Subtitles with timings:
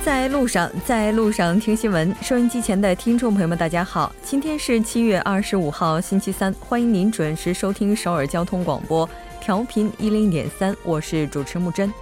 [0.00, 2.14] 在路上，在路上听新闻。
[2.22, 9.08] 收音机前的听众朋友们，大家好，今天是七月二十五号，星期三，欢迎您准时收听首尔交通广播，
[9.40, 11.92] 调频一零点三，我是主持木真。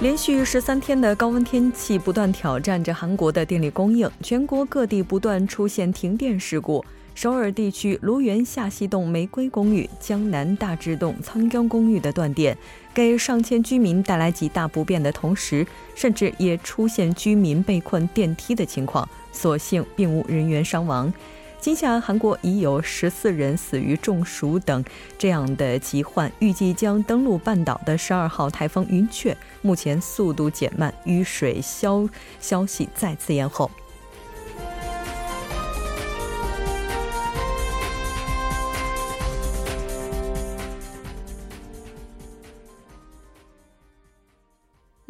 [0.00, 6.84] 连续十三天的高温天气不断挑战着韩国的电力供应，全国各地不断出现停电事故。
[7.14, 12.56] 首尔地区卢园下西洞玫瑰公寓、江南大智洞苍江公寓的断电，
[12.92, 19.08] 给上千居民带来极大不便的同时，甚至也出现居民被困电梯的情况。
[19.30, 21.12] 所幸并无人员伤亡。
[21.60, 24.84] 今夏韩国已有十四人死于中暑等
[25.16, 26.30] 这样的疾患。
[26.40, 32.08] 预计将登陆半岛的十二号台风云雀，目前速度减慢，雨水消
[32.40, 33.70] 消息再次延后。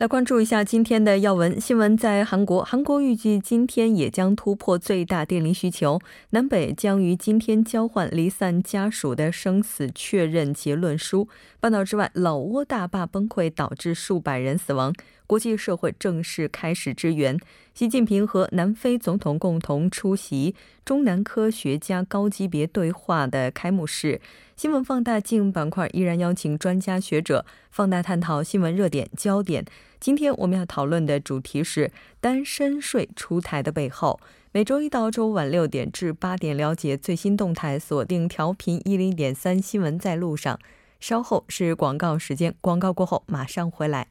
[0.02, 1.96] 来关注一下今天的要闻新闻。
[1.96, 6.00] 在韩国，韩国预计今天也将突破最大电力需求。
[6.30, 11.28] 南北将于今天交换离散家属的生死确认结论书。
[11.62, 14.92] 半岛之外，老挝大坝崩溃导致数百人死亡。
[15.28, 17.38] 国际社会正式开始支援。
[17.72, 24.20] 习近平和南非总统共同出席中南科学家高级别对话的开幕式。
[24.56, 29.64] 新闻放大镜板块依然邀请专家学者放大探讨新闻热点焦点。
[30.00, 34.18] 今天我们要讨论的主题是单身税出台的背后。
[34.50, 40.58] 每周一到周五晚六点至八点，了解最新动态，锁定调频一零点三新闻在路上。
[41.02, 44.06] 稍后是广告时间，广告过后马上回来。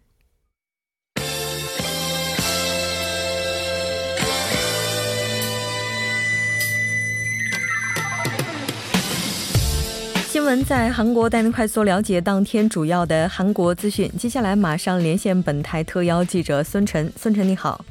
[10.28, 14.12] 新闻在韩国带您快速了解当天主要的韩国资讯。
[14.18, 17.12] 接下来马上连线本台特邀记者孙晨。
[17.16, 17.86] 孙晨你好，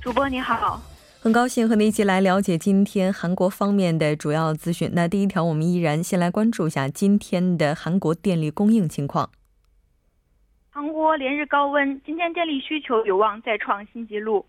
[0.00, 0.82] 主播你好，
[1.24, 4.90] 很高兴和你一起来了解今天韩国方面的主要资讯。
[4.92, 9.30] 那第一条，我们依然先来关注一下今天的韩国电力供应情况。
[10.68, 14.44] 韩国连日高温，今天电力需求有望再创新纪录。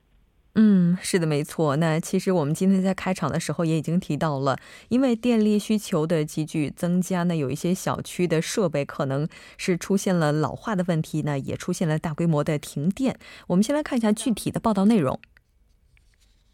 [0.56, 1.78] 嗯，是的，没错。
[1.78, 4.58] 那其实我们今天在开场的时候也已经提到了，
[4.90, 9.26] 因为电力需求的急剧增加呢，有一些小区的设备可能
[9.58, 13.18] 是出现了老化的问题，那也出现了大规模的停电。
[13.48, 15.18] 我们先来看一下具体的报道内容。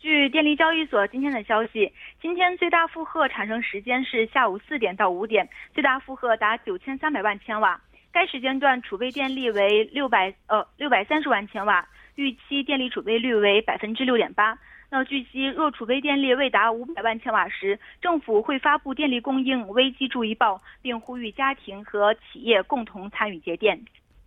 [0.01, 7.79] 据电力交易所今天的消息，今天最大负荷产生时间是下午四点到五点，最大负荷达九千三百万千瓦，
[8.11, 11.87] 该时间段储备电力为六百呃六百三十万千瓦。
[12.15, 14.57] 预期电力储备率为百分之六点八。
[14.89, 23.79] 那据悉，若储备电力未达五百万千瓦时，政府会发布电力供应危机注意报，并呼吁家庭和企业共同参与节电。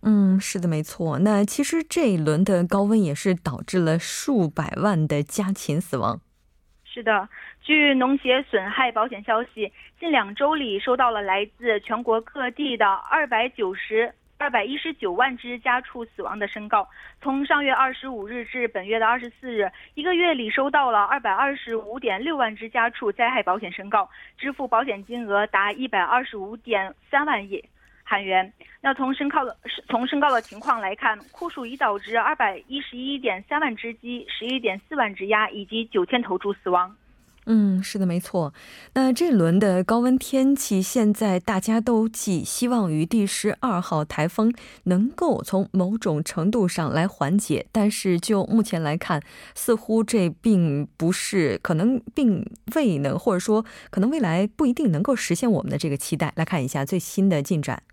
[0.07, 1.19] 嗯，是的，没错。
[1.19, 6.21] 那其实这一轮的高温也是导致了数百万的家禽死亡。
[6.85, 7.27] 是的，
[7.61, 14.13] 据农协损害保险消息，近两周里收到了来自全国各地的二百九十。
[14.37, 16.85] 二百一十九万只家畜死亡的申告，
[17.21, 27.63] 从上月二十五日至本月的二十四日，一个月里收到了二百二十五点六万只家畜灾害保险申告，支付保险金额达一百二十五点三万亿
[28.05, 28.53] 韩元。
[28.81, 29.57] 那从申告的
[29.89, 36.95] 从申告的情况来看，酷暑已导致二百一十一点三万只鸡、十一点四万只鸭以及九千头猪死亡。
[37.47, 38.55] 嗯，是的，没错。
[38.93, 44.51] 那这轮的高温天气，现在大家都寄希望于第十二号台风
[44.85, 49.21] 能够从某种程度上来缓解，但是就目前来看，
[49.53, 52.43] 似乎这并不是可能，并
[52.75, 56.33] 未能，或者说可能未来不一定能够实现我们的这个期待。
[56.35, 57.83] 来看一下最新的进展。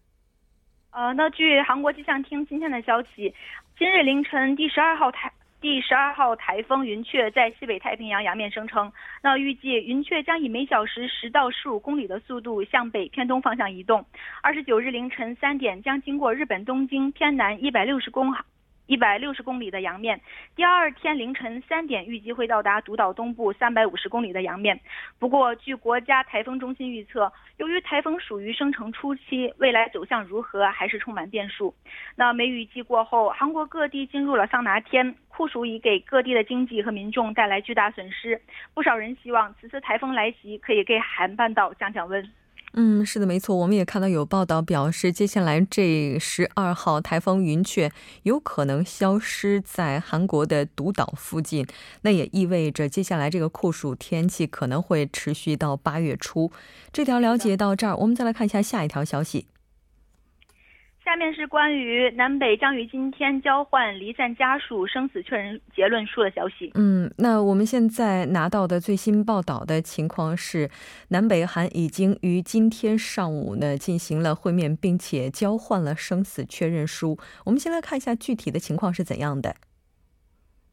[0.93, 3.35] 呃，那据韩国气象厅今天的消息，
[3.79, 5.33] 今日凌晨第十二号台。
[5.59, 8.93] 第十二号台风云雀在西北太平洋洋面生成，
[9.23, 14.05] 那预计云雀将以每小时十到十五公里的速度向北偏东方向移动。
[14.43, 18.43] 二十九日凌晨三点将经过日本东京偏南一百六十公海。
[18.87, 20.21] 一百六十公里的洋面，
[20.57, 24.79] 第二天凌晨三点预计会到达独岛东部三百五十公里的洋面。
[25.19, 31.75] 不过，据国家台风中心预测，由于台风属于生成初期，未来走向如何还是充满变数。
[32.17, 38.41] 那梅雨季过后，韩国各地进入了桑拿天，酷暑已给各地的经济和民众带来巨大损失。
[38.75, 42.29] 不少人希望此次台风来袭可以给韩半岛降降温。
[42.75, 43.55] 嗯，是的，没错。
[43.55, 47.93] 我们也看到有报道表示，接下来这十二号台风云雀
[48.23, 51.67] 有可能消失在韩国的独岛附近，
[52.01, 56.51] 那也意味着接下来这个酷暑天气可能会持续到八月初。
[56.91, 59.47] 这条了解到这儿，我们再来看一下下一条消息。
[61.05, 66.71] 下面是关于南北将于今天交换离散家属生死确认结论书的消息。
[66.75, 70.71] 嗯，那我们现在拿到的最新报道的情况是，
[71.09, 77.19] 南北韩已经于今天上午呢进行了会面，并且交换了生死确认书。
[77.45, 79.57] 我们先来看一下具体的情况是怎样的。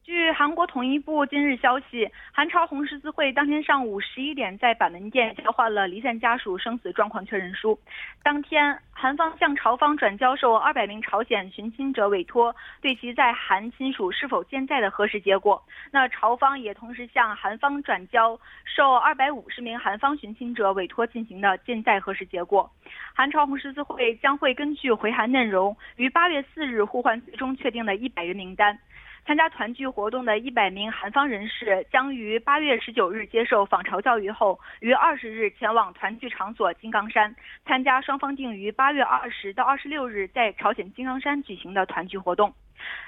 [0.10, 7.80] 据韩国统一部今日消息，韩朝红十字会当天上午十一点在板门店交换了离散家属生死状况确认书。
[8.24, 15.64] 当天，韩方向朝方转交受二百名朝鲜寻亲者委托对其在韩亲属是否健在的核实结果。
[15.92, 18.36] 那朝方也同时向韩方转交
[18.66, 22.68] 受二百五十名韩方寻亲者委托进行的健在核实结果。
[23.14, 28.76] 韩朝红十字会将会根据回函内容，于八月四日互换最终确定的一百人名单。
[29.26, 37.36] 参加团聚活动的一百名韩方人士将于八月十九日接受访朝教育后，于二十日前往团聚场所金刚山，
[37.66, 42.54] 参加双方定于八月二十到二十六日在朝鲜金刚山举行的团聚活动。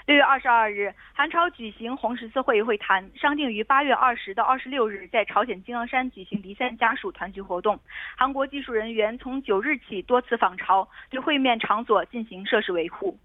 [0.06, 7.80] 六月二十二日，韩朝举行红十字会会谈，商定于八月二十到二十六日在朝鲜金刚山举行离散家属团聚活动。
[8.18, 13.18] 韩国技术人员从九日起多次访朝，对会面场所进行设施维护。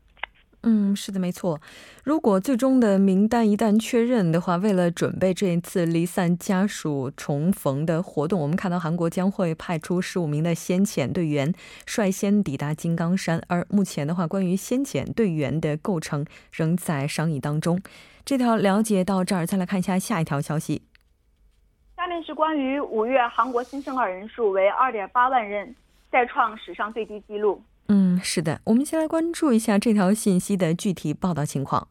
[0.69, 1.61] 嗯，是的，没错。
[2.03, 11.55] 如果最终的名单一旦确认的话，为了准备这一次离散家属重逢的活动，我们看到韩国将会派出十五名的先遣队员
[11.87, 13.41] 率先抵达金刚山。
[13.47, 17.81] 而目前的话，关于先遣队员的构成仍在商议当中。
[18.25, 20.83] 这条了解到这儿，再来看一下下一条消息。
[21.95, 25.73] 下面是关于五月韩国新生儿人数为二点八万人，
[26.11, 27.63] 再创史上最低纪录。
[27.89, 31.87] 嗯，是的，我们先来关注一下这条信息的具体报道情况。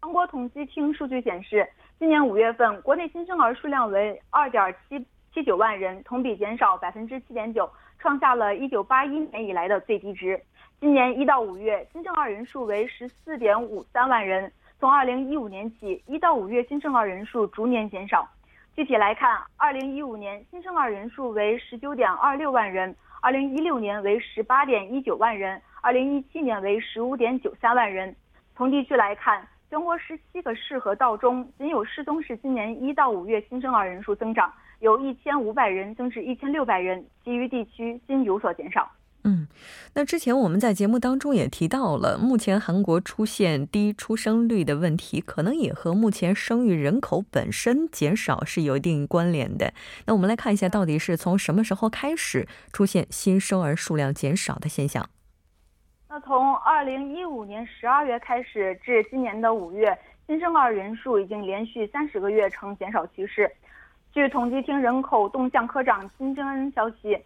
[0.00, 1.68] 韩国统计厅数据显示，
[1.98, 5.04] 今年五月份国内新生儿数量为二点七
[5.34, 7.68] 七九万人，同比减少百分之七点九，
[7.98, 10.40] 创下了一九八一年以来的最低值。
[10.80, 18.28] 今年一到五月新生儿人数为十四点五三万人，从二零一五年起，一到五月新生儿人数逐年减少。
[18.76, 22.94] 具体来看，二零一五年新生儿人数为十九点二六万人。
[23.26, 28.14] 二零一六年为十八点一九万人，二零一七年为十五点九三万人。
[28.54, 38.88] 从地区来看，全国十七个市和道中，仅有市东市今年一到五月新生儿人数增长，由一千五百人增至一千六百人，其余地区均有所减少。
[39.28, 39.48] 嗯，
[39.94, 49.72] 那之前我们在节目当中也提到了，目前韩国出现低出生率的问题，可能也和目前生育人口本身减少是有一定关联的。
[50.04, 55.04] 那我们来看一下，到底是从什么时候开始出现新生儿数量减少的现象？
[56.08, 59.98] 那从二零一五年十二月开始至今年的五月，
[60.28, 63.50] 新生儿人数已经连续三十个月呈减少趋势。
[64.12, 67.18] 据统计厅人口动向科长金正恩消息。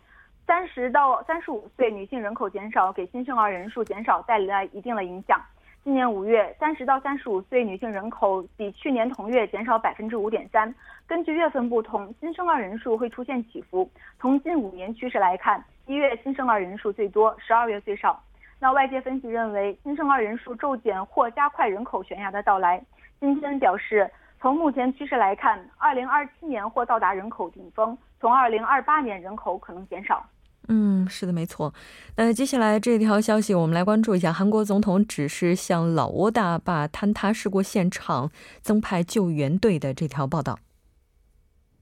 [0.46, 5.40] 三十到三十五岁女性人口减少，给新生儿人数减少带来一定的影响。
[5.82, 10.74] 今年五月，三十到三十五岁女性人口比去年同月减少百分之五点三。
[11.06, 13.88] 根据月份不同，新生儿人数会出现起伏。
[14.18, 18.22] 从近五年趋势来看，一月新生儿人数最多，十二月最少。
[18.58, 22.82] 那外界分析认为，新生儿人数骤减或加快人口悬崖的到来。
[23.18, 30.24] 金天表示，从目前趋势来看，二零二七年或到达人口顶峰，从二零二八年人口可能减少。
[30.68, 31.72] 嗯，是的，没错。
[32.16, 34.32] 那接下来这条消息，我们来关注一下。
[34.32, 40.58] 韩国总统指示向老挝大坝坍塌事故现场增派救援队的这条报道。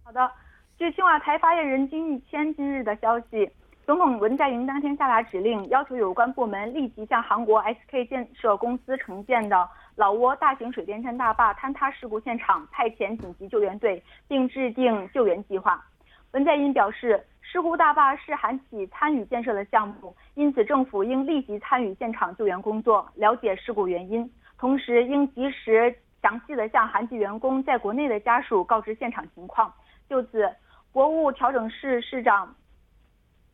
[0.05, 0.31] 好的，
[0.79, 3.51] 据青瓦台发言人金玉谦今日的消息，
[3.85, 15.85] 总统文在寅当天下达指令，要求有关部门立即向韩国 SK 建设公司承建的老挝大型水电站大坝坍塌事故现场派遣紧急救援队，并制定救援计划。
[16.33, 17.25] 文在寅表示。
[17.51, 29.73] 事故大坝是韩企参与建设的项目，因此政府应立即参与现场救援工作，了解事故原因，同时应及时详细的向韩籍员工在国内的家属告知现场情况。
[30.11, 30.47] 就此，
[30.93, 32.55] 国务调整室市长，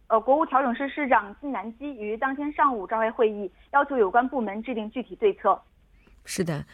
[0.08, 5.62] 呃，国务调整室市长金南基于当天上午召开会议，要求有关部门制定具体对策。
[6.24, 6.64] 是的。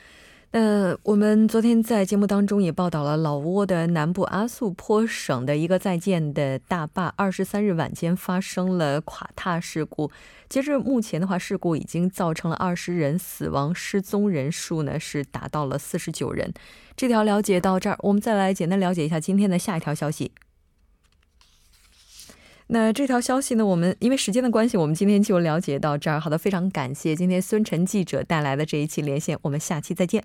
[0.52, 10.10] 那我们昨天在节目当中也报道了老挝的南部阿素坡省的一个在建的大坝，二十三日晚间发生了垮塌事故。
[10.48, 16.52] 截至目前的话，事故已经造成了二十人死亡，失踪人数呢是达到了四十九人。
[16.96, 20.32] 这条了解到这儿，我们再来简单了解一下今天的下一条消息。
[22.66, 26.18] 那这条消息呢，我们因为时间的关系，我们今天就了解到这儿。
[26.18, 30.24] 好的，非常感谢今天孙晨记者带来的这一期连线，我们下期再见。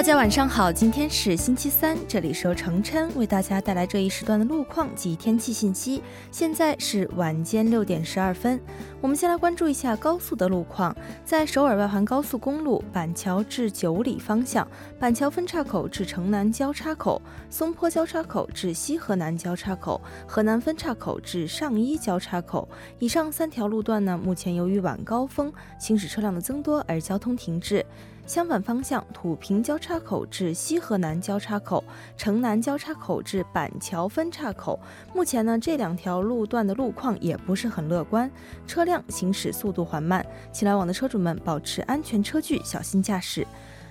[0.00, 6.02] 大家晚上好，今天是星期三，这里是由程琛为大家带来这一时段的路况及天气信息。
[6.32, 8.58] 现在是晚间六点十二分，
[9.02, 10.94] 我们先来关注一下高速的路况。
[11.24, 14.66] 在首尔外环高速公路板桥至九里方向，
[14.98, 27.84] 板桥分岔口至城南交叉口、松坡交叉口至西河南交叉口、河南分岔口至上一交叉口，以上三条路段呢，目前由于晚高峰行驶车辆的增多而交通停滞。
[28.26, 31.82] 相反方向，土平交叉口至西河南交叉口、
[32.16, 34.78] 城南交叉口至板桥分岔口，
[35.12, 38.30] 目前呢这两条路段的路况也不是很乐观，
[38.68, 43.46] 车辆行驶速度缓慢，请来往的车主们保持安全车距，小心驾驶。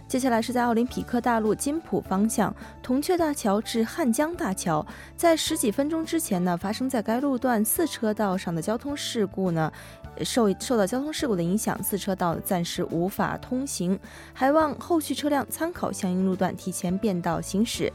[0.08, 2.52] 接下来是在奥林匹克大陆金浦方向，
[2.82, 4.84] 铜雀大桥至汉江大桥，
[5.16, 9.72] 在十几分钟之前呢，发生在该路段四车道上的交通事故呢。
[10.24, 13.98] 受受到交通事故的影响，四车道暂时无法通行，
[14.34, 17.94] 还望后续车辆参考相应路段提前变道行驶。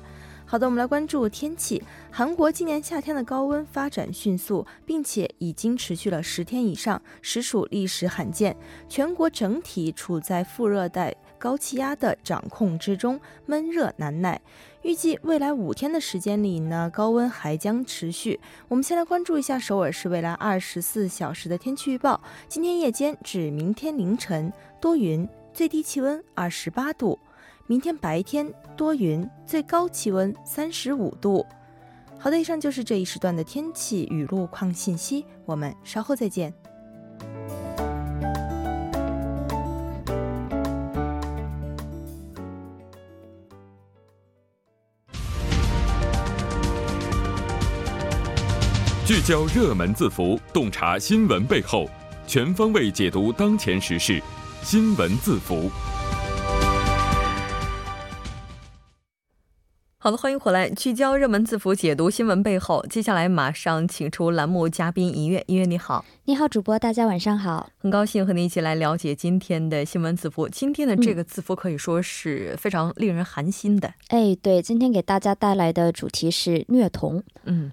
[0.54, 1.82] 好的，我们来关注天气。
[2.12, 8.56] 韩国今年夏天的高温发展迅速，并且已经持续了十天以上，实属历史罕见。
[8.88, 14.40] 全国整体处在副热带高气压的掌控之中，闷热难耐。
[14.82, 18.38] 预计未来五天的时间里呢，高温还将持续。
[18.68, 22.22] 我们先来关注一下首尔市未来二十四小时的天气预报。
[22.46, 27.18] 今天夜间至明天凌晨多云，最低气温二十八度；
[27.66, 31.46] 明天白天多云，最高气温三十五度。
[32.18, 36.52] 好的，以上就是这一时段的天气与路况信息，我们稍后再见。
[49.06, 51.88] 聚焦热门字符，洞察新闻背后，
[52.26, 54.22] 全方位解读当前时事。
[54.62, 55.70] 新闻字符。
[60.04, 62.84] 好的，欢迎回来，聚焦热门字符，解读新闻背后。
[62.90, 70.46] 接下来马上请出栏目嘉宾音乐，音乐你好，你好，主播，大家晚上好，很高兴和你一起来了解今天的新闻字符。
[70.46, 73.94] 今天的这个字符可以说是非常令人寒心的。
[74.08, 77.22] 哎，对，今天给大家带来的主题是虐童。
[77.44, 77.72] 嗯。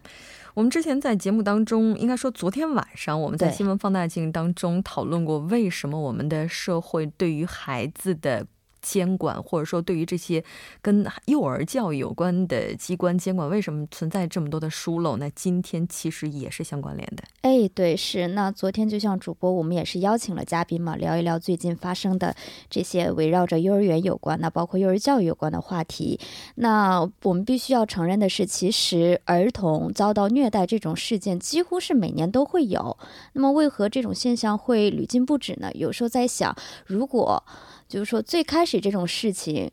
[0.53, 8.47] 我们之前在节目当中，应该说昨天晚上我们在新闻放大镜当中讨论过，为什么我们的社会对于孩子的。
[8.81, 10.43] 监管或者说对于这些
[10.81, 15.17] 跟幼儿教育有关的机关监管，为什么存在这么多的疏漏？
[15.17, 17.23] 那今天其实也是相关联的。
[17.41, 18.29] 哎，对，是。
[18.29, 22.35] 那昨天就像主播，我们也是邀请了嘉宾嘛，聊一聊最近发生的
[22.69, 26.19] 这些围绕着幼儿园有关的，包括幼儿教育有关的话题。
[26.55, 32.97] 那我们必须要承认的是，其实儿童遭到虐待这种事件几乎是每年都会有。
[33.33, 35.71] 那么为何这种现象会屡禁不止呢？
[35.73, 37.43] 有时候在想，如果
[37.91, 39.69] 就是说，最开始这种事情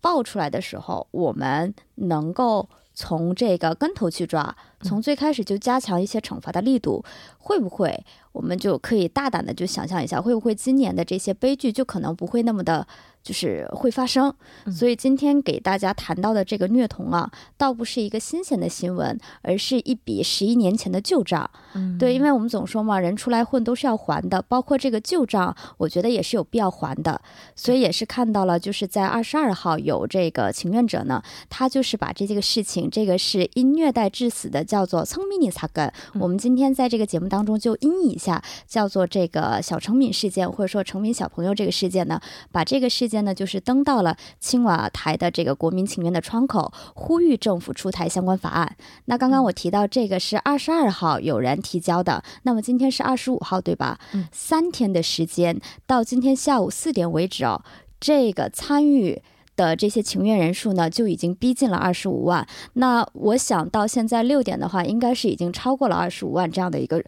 [0.00, 7.04] 爆出来的时候，我们能够从这个根头去抓，从最开始就加强一些惩罚的力度，
[7.38, 12.84] 会不会我们就可以大胆的就想象一下，会不会今年的这些悲剧就可能不会那么的。
[13.22, 14.34] 就是会发生，
[14.72, 21.48] 所以今天给大家谈到的这个虐童啊，倒不是一个新鲜的新闻，而是一笔十一年前的旧账。
[21.74, 27.20] 嗯，对，因为我们总说嘛，人出来混都是要还的，包括这个旧账，我觉得也是有必要还的。
[27.54, 35.92] 所以也是看到了，就是在二十二号有这个情愿者呢，他就是把这这个事情，这个是因虐待致死的，叫做聪明尼擦根。
[36.14, 42.18] 我们今天在这个节目当中就音译一下，叫做这个小成敏事件，或者说成敏小朋友这个事件呢，
[42.50, 43.09] 把这个事。
[43.10, 48.76] 间呢，就是登到了青瓦台的这个国民请愿的窗口，呼吁政府出台相关法案。
[49.06, 53.98] 那刚刚我提到这个是二十二号有人提交的，那么今天是二十五号，对吧？
[54.12, 57.62] 嗯，三天的时间，到今天下午四点为止哦，
[57.98, 59.20] 这个参与
[59.56, 62.46] 的这些请愿人数呢，就已经逼近了二十五万。
[62.74, 67.04] 那我想到现在六点的话，应该是已经超过了二十五万这样的一个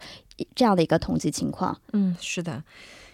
[0.54, 1.78] 这样的一个统计情况。
[1.92, 2.62] 嗯，是的。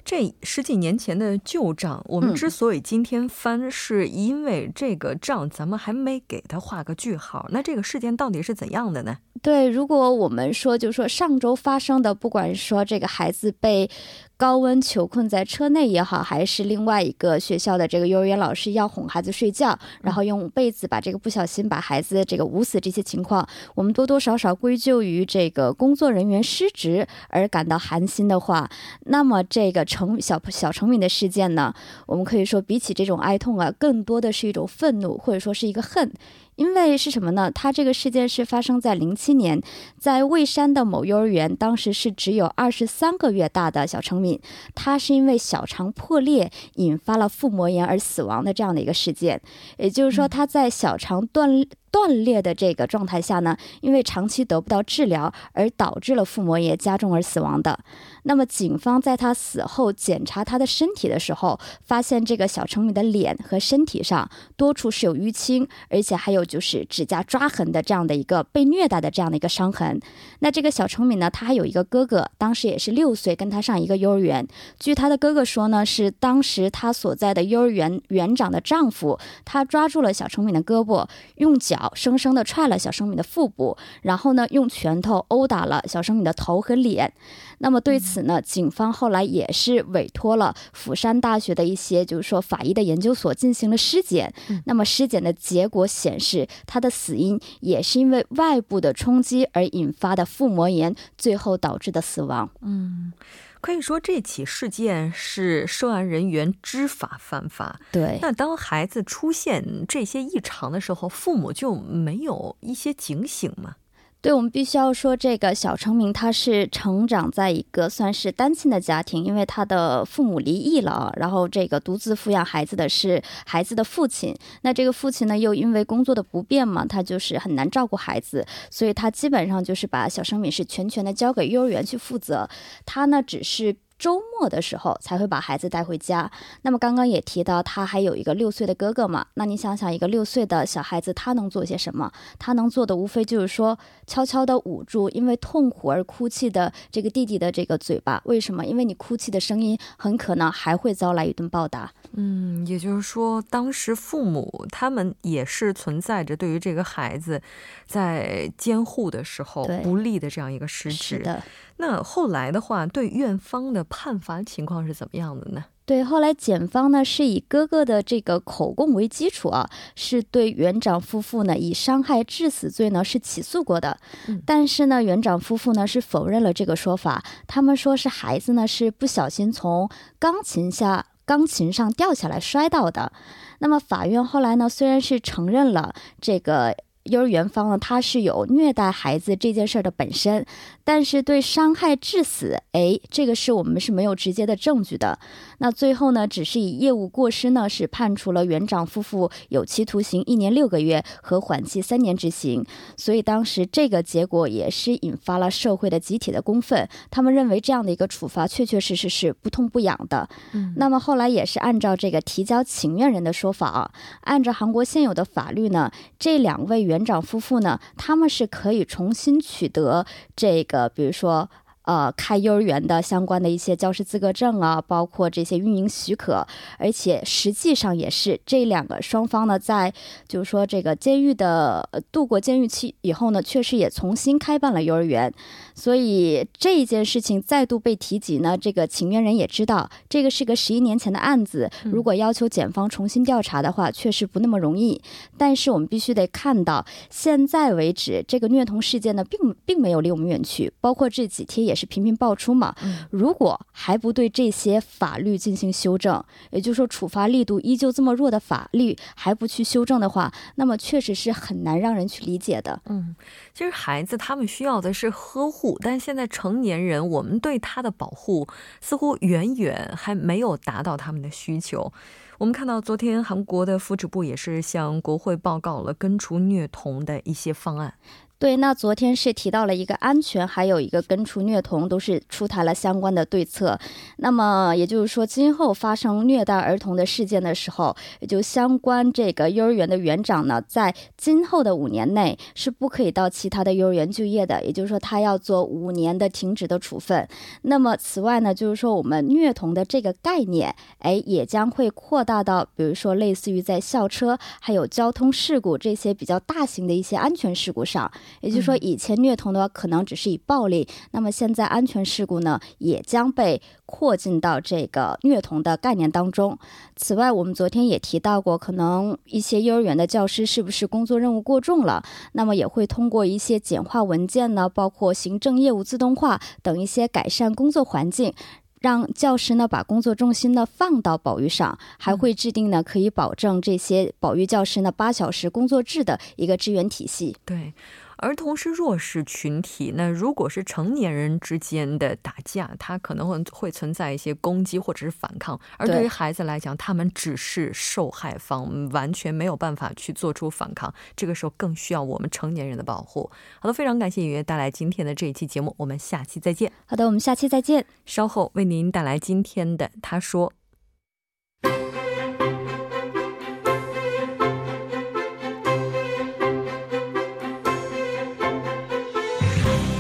[0.09, 7.47] 这十几年前的旧账，我们之所以今天翻，是因为这个账咱们还没给他画个句号。
[7.51, 9.19] 那这个事件到底是怎样的呢？
[9.43, 13.91] 对，如果我们说，就是说上周发生的，不管说这个孩子被。
[14.39, 28.71] 高温囚困在车内也好，还是另外一个学校的这个幼儿园老师要哄孩子睡觉，然后用被子把这个不小心把孩子这个捂死这些情况，我们多多少少归咎于这个工作人员失职而感到寒心的话，
[29.07, 31.75] 那么这个成小小成敏的事件呢，
[32.07, 36.13] 我们可以说比起这种哀痛啊，更多的是一种愤怒，或者说是一个恨。
[36.59, 37.49] 因为是什么呢？
[37.51, 39.63] 他这个事件是发生在零七年，
[39.97, 44.41] 在蔚山的某幼儿园，当时是只有二十三个月大的小程敏，
[44.75, 49.41] 他是因为小肠破裂引发了腹膜炎而死亡的这样的一个事件。
[49.77, 51.65] 也就是说，他在小肠断。
[51.91, 57.79] 断裂的这个状态下呢，因为长期得不到治疗而导致了腹膜炎加重而死亡的。
[58.25, 69.99] 那么，警方在他死后检查他的身体的时候，发现这个小成敏的脸和身体上多处是有淤青，而且还有就是指甲抓痕的这样的一个被虐待的这样的一个伤痕。
[70.41, 74.47] 那这个小成敏呢，他还有一个哥哥，当时也是六岁，跟他上一个幼儿园。
[74.79, 81.78] 据他的哥哥说呢，是当时他所在的幼儿园园长的丈夫，他抓住了小成敏的胳膊，用脚。
[81.95, 87.13] 生生的踹了小生敏的腹部，然后呢，用拳头殴打了小生敏的头和脸。
[87.59, 94.33] 那么对此呢，警方后来也是委托了釜山大学的一些，就是说法医的研究所进行了尸检。
[94.65, 102.49] 那么尸检的结果显示，他的死因也是因为外部的冲击而引发的腹膜炎，最后导致的死亡。
[102.63, 103.13] 嗯。
[103.61, 107.81] 可以说，这起事件是涉案人员知法犯法。
[107.93, 113.77] 对，那当孩子出现这些异常的时候，父母就没有一些警醒吗？
[114.21, 124.35] 对，我们必须要说，这个小成明他是成长在一个算是单亲的家庭，因为他的父母离异了，然后这个独自抚养孩子的是孩子的父亲。
[124.63, 132.49] 那这个父亲呢，又因为工作的不便嘛，他就是很难照顾孩子，所以他基本上就是把小生敏是全权的交给幼儿园去负责，
[132.85, 133.77] 他呢只是。
[133.99, 136.31] 周末的时候才会把孩子带回家。
[136.63, 139.27] 那么刚刚也提到，他还有一个六岁的哥哥嘛？
[139.35, 142.13] 那你想想，一个六岁的小孩子，他能做些什么？
[142.39, 148.23] 他能做的无非就是说，悄悄地捂住因为痛苦而哭泣的这个弟弟的这个嘴巴。
[148.25, 148.65] 为什么？
[148.65, 151.93] 因为你哭泣的声音很可能还会遭来一顿暴打。
[152.13, 157.43] 嗯，也就是说，当时父母他们也是存在着对于这个孩子
[157.85, 161.19] 在监护的时候不利的这样一个失职。
[161.19, 161.43] 的。
[161.79, 165.65] 那后来的话，对院方的判罚情况是怎么样的呢？
[165.87, 173.97] 对，后来检方呢是以哥哥的这个口供为基础啊，是对园长夫妇呢以伤害致死罪呢是起诉过的。
[174.45, 179.89] 但是呢，园长夫妇呢是否认了这个说法，他们说是孩子呢是不小心从
[180.19, 183.13] 钢琴下钢琴上掉下来摔倒的。
[183.61, 186.77] 那么法院后来呢虽然是承认了这个。
[187.09, 190.45] 幼儿园方呢，他是有虐待孩子这件事儿的本身，
[190.85, 195.19] 但是对伤害致死，哎，这个是我们是没有直接的证据的。
[195.59, 202.65] 那最后呢，只是以业务过失呢，是判处了园长夫妇有期徒刑一年六个月和缓期三年执行。
[202.97, 210.29] 所以当时这个结果也是引发了社会的集体的公愤，他们认为这样的一个处罚确确实实是不痛不痒的。
[210.53, 213.91] 嗯，那么后来也是按照这个提交请愿人的说法啊，
[214.21, 221.49] 按照韩国现有的法律呢，这两位园园长夫妇呢，他们是可以重新取得这个，比如说。
[221.89, 229.91] 呃，开幼儿园的相关的一些教师资格证啊，包括这些运营许可，而且实际上也是这两个双方呢，在
[230.29, 235.33] 就是说这个监狱的度过监狱期以后呢，确实也重新开办了幼儿园。
[235.79, 245.01] 所以这一件事情再度被提及呢，这个请愿人也知道，这个是个十一年前的案子，如果要求检方重新调查的话，确实不那么容易。
[245.39, 251.79] 但是我们必须得看到，现在为止，这个虐童事件呢，并并没有离我们远去，包括这几天也。
[251.79, 252.75] 是频频爆出嘛？
[253.11, 262.81] 如果还不对这些法律进行修正，也就是说处罚力度依旧这么弱的法律还不去修正的话，那么确实是很难让人去理解的。
[262.87, 263.15] 嗯，
[263.55, 268.47] 其实孩子他们需要的是呵护，但现在成年人我们对他的保护
[268.81, 271.93] 似乎远远还没有达到他们的需求。
[272.39, 277.95] 我们看到昨天韩国的福祉部也是向国会报告了根除虐童的一些方案。
[278.41, 283.77] 对，那昨天是提到了一个安全，还有一个根除虐童，都是出台了相关的对策。
[284.19, 294.63] 那么也就是说，今后发生虐待儿童的事件的时候，也就相关这个幼儿园的园长呢，在今后的五年内是不可以到其他的幼儿园就业的。
[294.63, 297.27] 也就是说，他要做五年的停职的处分。
[297.63, 308.09] 那么此外呢，就是说我们虐童的这个概念，哎，也将会扩大到，比如说类似于在校车、还有交通事故这些比较大型的一些安全事故上。
[308.41, 316.59] 也就是说，以前虐童的话，可能只是以暴力；那么现在安全事故呢，也将被扩进到这个虐童的概念当中。
[316.97, 322.03] 此外，我们昨天也提到过，可能一些幼儿园的教师是不是工作任务过重了？
[322.33, 328.33] 那么也会通过一些简化文件呢，包括行政业务自动化等一些改善工作环境。
[328.81, 337.37] 让教师呢把工作重心呢放到保育上，还会制定呢可以保证这些保育教师呢八小时工作制的一个支援体系。
[337.45, 337.75] 对。
[338.19, 350.93] 儿童是弱势群体，那如果是成年人之间的打架，他可能会会存在一些攻击或者是反抗，而对于孩子来讲，他们只是受害方，完全没有办法去做出反抗。
[351.17, 353.31] 这个时候更需要我们成年人的保护。
[353.61, 356.73] 好的，非常感谢雨月带来今天的这一期节目，我们下期再见。
[356.87, 357.87] 好的，我们下期再见。
[358.05, 360.53] 稍后为您带来今天的他说。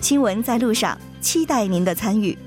[0.00, 2.38] 新闻在路上，期待您的参与。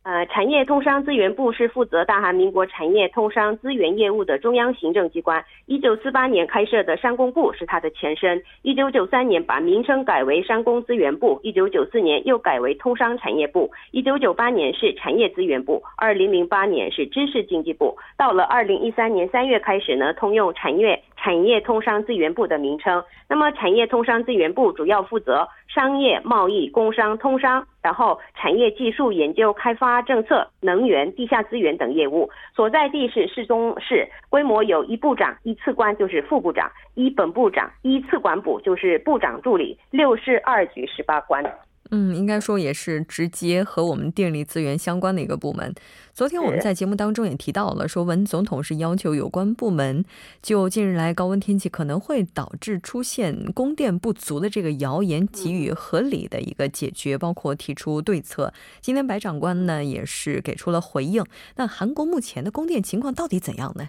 [0.02, 5.44] 呃，产业通商资源部是负责大韩民国产业通商资源业务的中央行政机关。
[5.66, 8.42] 一九四八年开设的商工部是它的前身。
[8.62, 17.94] 一九九三年把名称改为商工资源部，一九九四年又改为通商产业部，一九九八年是产业资源部，二零零八年是知识经济部。
[18.16, 23.04] 到了二零一三年三月开始呢，通用产业产业通商资源部的名称。
[23.28, 25.46] 那么，产业通商资源部主要负责。
[25.68, 41.44] 商业贸易、工商、通商，然后产业技术研究开发、政策、能源、地下资源等业务，所在地是市中市，规模有一部长、一次官就是副部长，一本部长、一次管部就是部长助理，六市二局十八官。
[41.90, 45.74] 嗯，应该说也是直接和我们电力资源相关的一个部门。
[46.12, 50.04] 昨天我们在节目当中也提到了，说文总统是要求有关部门
[50.40, 58.52] 就近日来高温天气可能会导致出现供电不足的这个谣言给予合理的一个解决，包括提出对策。
[58.80, 61.24] 今天白长官呢也是给出了回应。
[61.56, 63.88] 那韩国目前的供电情况到底怎样呢？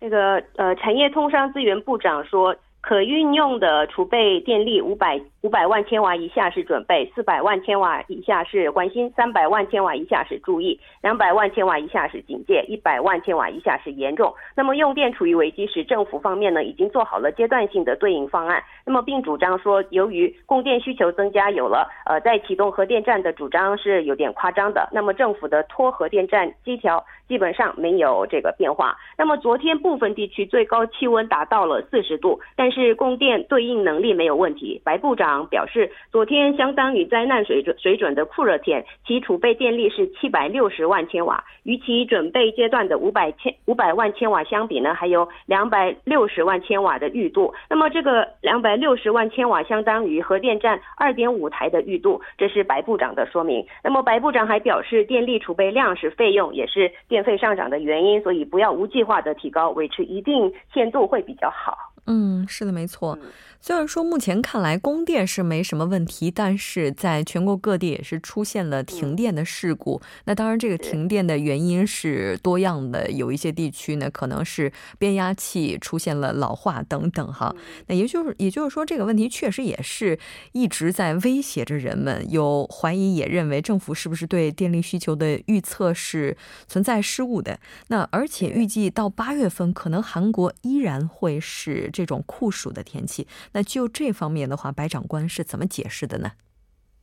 [0.00, 2.54] 这个呃，产业通商资源部长说。
[2.86, 14.32] 可运用的储备电力五百五百万千瓦以下是准备，四百万千瓦以下是关心，三百万千瓦以下是注意，两百万千瓦以下是警戒，一百万千瓦以下是严重。
[14.56, 18.64] 那么用电处于危机时，政府方面呢已经做好了阶段性的对应方案。
[18.86, 24.88] 那么并主张说，由于供电需求增加，有了呃在启动核电站的主张是有点夸张的。
[24.92, 28.96] 那么政府的拖核电站机条基本上没有这个变化。
[29.18, 34.80] 那么昨天部分地区最高气温达到了四十度，但是供电对应能力没有问题。
[34.82, 47.52] 白部长表示，昨天相当于灾难水准水准的酷热天，其储备电力是七百六十万千瓦，与其准备阶段的五百千五百万千瓦相比呢，还有两百六十万千瓦的预度。
[47.68, 53.66] 那么这个两百六十万千瓦相当于核电站二点五台的预度，这是白部长的说明。
[53.82, 61.83] 那么白部长还表示，电力储备量是费用，也是电费上涨的原因，所以不要无计划的提高，维持一定限度会比较好。
[62.06, 63.18] 嗯，是的，没错。
[63.60, 70.02] 虽然说目前看来供电是没什么问题，但是在全国各地也是出现了停电的事故。
[70.26, 77.56] 那当然，这个停电的原因是多样的，有一些地区呢可能是变压器出现了老化等等哈。
[77.86, 80.18] 那也就是也就是说，这个问题确实也是
[80.52, 82.30] 一直在威胁着人们。
[82.30, 86.36] 有怀疑也认为政府是不是对电力需求的预测是
[86.68, 87.58] 存在失误的？
[87.88, 93.26] 那而且预计到八月份，可能韩国依然会是这种酷暑的天气。
[93.52, 96.32] 那就这方面的话，白长官是怎么解释的呢？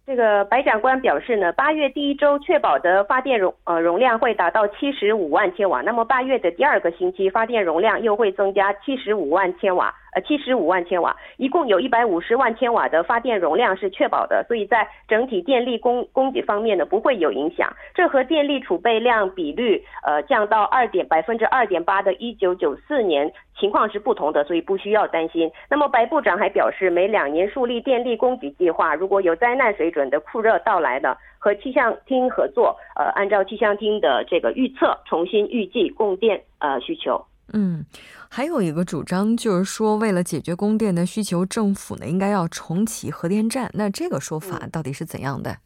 [0.05, 9.95] 这个白长官表示呢，八月第一周确保的发电容呃容量会达到七十五万千瓦，那么八月的第二个星期发电容量又会增加七十五万千瓦。
[10.13, 17.71] 呃七十五万千瓦，一共有一百五十万千瓦的发电容量是确保的，所以在整体电力供供给方面呢不会有影响。
[17.93, 25.51] 这和电力储备量比率呃降到二点百分之二点八的一九九四年情况是不同的，所以不需要担心。
[25.69, 31.15] 那么白部长还表示，每两年树立电力供给计划，如果有灾难水准的酷热到来呢？
[31.43, 37.19] 和气象厅合作，呃，按照气象厅的这个预测，重新预计供电呃需求。
[37.51, 37.83] 嗯，
[38.33, 43.69] 还有一个主张就是说，为了解决供电的需求，政府呢应该要重启核电站。
[43.73, 45.57] 那这个说法到底是怎样的？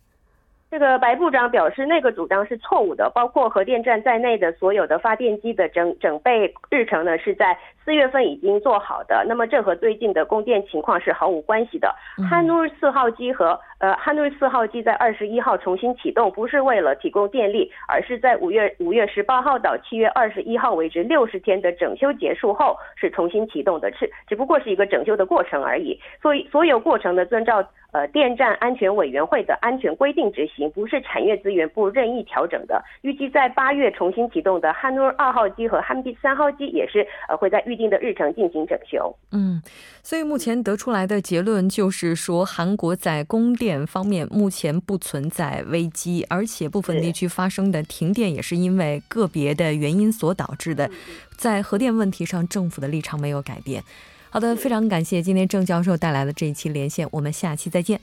[0.71, 9.23] 这个白部长表示，那个主张是错误的，包括核电站在内的所有的发电机的整整备日程呢，是在四月份已经做好的。
[9.27, 11.93] 那么这和最近的供电情况是毫无关系的。
[12.27, 25.99] 汉努尔四号机和呃汉努尔四号机在二十一号重新启动，不是为了提供电力，而是在五月五月十八号到七月二十一号为止六十天的整修结束后是重新启动的，是只不过是一个整修的过程而已。
[26.19, 27.63] 所以所有过程呢，遵照。
[27.91, 32.83] 呃，电站安全委员会的安全规定执行，不是产业资源部任意调整的。
[33.03, 39.13] 预计在八月重新启动的汉诺尔二号机和汉必三号机也是呃会在预定的日程进行整修。
[39.31, 39.61] 嗯，
[40.01, 50.89] 所以目前得出来的结论就是说，韩国在供电方面目前不存在危机，而且部分地区发生的停电也是因为个别的原因所导致的。
[51.35, 53.83] 在核电问题上，政府的立场没有改变。
[54.29, 57.99] 好的，非常感谢今天郑教授带来的这一期连线，我们下期再见。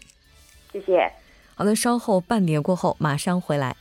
[0.70, 1.10] 谢谢。
[1.54, 3.74] 好的，稍后半点过后马上回来。